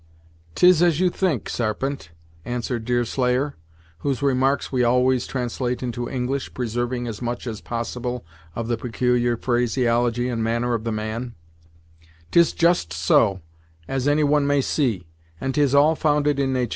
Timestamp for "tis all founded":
15.53-16.39